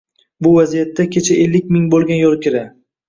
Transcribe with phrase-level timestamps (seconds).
[0.45, 2.65] Bu vaziyatda kecha ellik ming bo‘lgan yo‘lkira